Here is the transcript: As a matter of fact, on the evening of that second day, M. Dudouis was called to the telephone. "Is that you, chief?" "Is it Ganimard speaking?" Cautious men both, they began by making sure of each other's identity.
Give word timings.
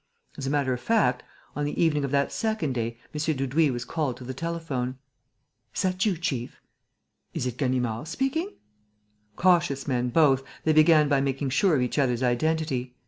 As 0.35 0.47
a 0.47 0.49
matter 0.49 0.73
of 0.73 0.81
fact, 0.81 1.21
on 1.55 1.63
the 1.63 1.79
evening 1.79 2.03
of 2.03 2.09
that 2.09 2.31
second 2.31 2.73
day, 2.73 2.97
M. 3.13 3.19
Dudouis 3.35 3.69
was 3.69 3.85
called 3.85 4.17
to 4.17 4.23
the 4.23 4.33
telephone. 4.33 4.97
"Is 5.75 5.83
that 5.83 6.03
you, 6.07 6.17
chief?" 6.17 6.59
"Is 7.35 7.45
it 7.45 7.55
Ganimard 7.57 8.07
speaking?" 8.07 8.53
Cautious 9.35 9.87
men 9.87 10.09
both, 10.09 10.41
they 10.63 10.73
began 10.73 11.07
by 11.07 11.21
making 11.21 11.51
sure 11.51 11.75
of 11.75 11.83
each 11.83 11.99
other's 11.99 12.23
identity. 12.23 12.95